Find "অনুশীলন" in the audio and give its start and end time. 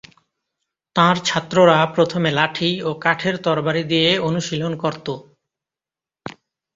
4.27-4.73